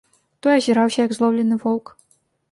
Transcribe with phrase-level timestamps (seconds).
[0.45, 1.93] Той азіраўся, як злоўлены воўк.